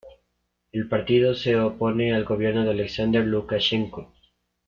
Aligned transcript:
El 0.71 0.89
partido 0.89 1.35
se 1.35 1.59
opone 1.59 2.11
al 2.15 2.23
gobierno 2.25 2.63
de 2.63 2.71
Alexander 2.71 3.23
Lukashenko. 3.23 4.11